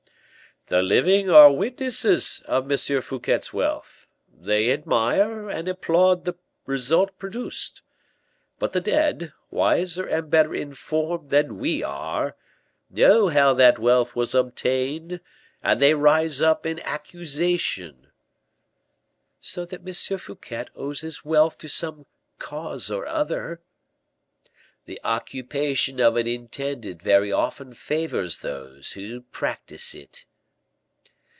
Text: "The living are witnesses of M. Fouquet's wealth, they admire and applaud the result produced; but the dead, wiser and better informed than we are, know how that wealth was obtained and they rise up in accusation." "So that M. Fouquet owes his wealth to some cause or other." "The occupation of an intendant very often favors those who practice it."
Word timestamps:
"The 0.67 0.81
living 0.83 1.29
are 1.29 1.51
witnesses 1.51 2.41
of 2.45 2.71
M. 2.71 2.77
Fouquet's 3.01 3.51
wealth, 3.51 4.07
they 4.33 4.71
admire 4.71 5.49
and 5.49 5.67
applaud 5.67 6.23
the 6.23 6.35
result 6.65 7.19
produced; 7.19 7.81
but 8.57 8.71
the 8.71 8.79
dead, 8.79 9.33
wiser 9.49 10.05
and 10.05 10.29
better 10.29 10.55
informed 10.55 11.29
than 11.29 11.57
we 11.57 11.83
are, 11.83 12.37
know 12.89 13.27
how 13.27 13.53
that 13.55 13.79
wealth 13.79 14.15
was 14.15 14.33
obtained 14.33 15.19
and 15.61 15.81
they 15.81 15.93
rise 15.93 16.41
up 16.41 16.65
in 16.65 16.79
accusation." 16.81 18.07
"So 19.41 19.65
that 19.65 19.85
M. 19.85 20.17
Fouquet 20.17 20.67
owes 20.73 21.01
his 21.01 21.25
wealth 21.25 21.57
to 21.57 21.67
some 21.67 22.05
cause 22.39 22.89
or 22.89 23.05
other." 23.05 23.59
"The 24.85 25.01
occupation 25.03 25.99
of 25.99 26.15
an 26.15 26.27
intendant 26.27 27.01
very 27.01 27.31
often 27.33 27.73
favors 27.73 28.37
those 28.37 28.93
who 28.93 29.19
practice 29.21 29.93
it." 29.93 30.27